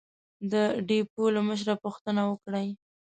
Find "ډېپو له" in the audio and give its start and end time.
0.87-1.41